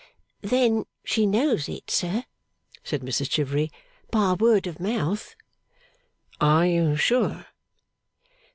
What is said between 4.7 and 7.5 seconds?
mouth.' 'Are you sure?